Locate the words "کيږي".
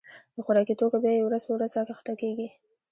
2.21-2.47